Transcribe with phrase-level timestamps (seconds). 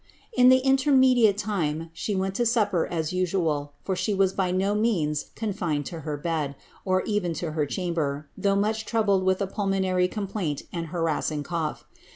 [0.01, 0.03] ^
[0.33, 4.73] In the intermediate time she went to supper as usual, for she was by no
[4.73, 9.45] means confined to her bed, or even to her chamber, though much troubled with a
[9.45, 11.85] pulmonary complaint and harassing cough.